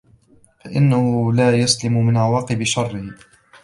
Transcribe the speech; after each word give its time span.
فَإِنَّهُ 0.63 1.33
لَا 1.33 1.55
يُسْلَمُ 1.57 2.05
مِنْ 2.05 2.17
عَوَاقِبِ 2.17 2.63
شَرِّهِ 2.63 3.13